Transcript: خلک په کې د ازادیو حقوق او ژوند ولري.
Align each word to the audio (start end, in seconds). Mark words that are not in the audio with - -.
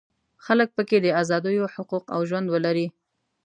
خلک 0.45 0.69
په 0.77 0.81
کې 0.89 0.97
د 1.01 1.07
ازادیو 1.21 1.71
حقوق 1.73 2.05
او 2.15 2.21
ژوند 2.29 2.47
ولري. 2.53 2.87